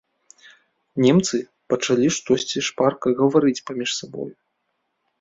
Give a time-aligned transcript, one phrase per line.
[1.05, 1.37] Немцы
[1.75, 4.31] пачалі штосьці шпарка гаварыць паміж сабою.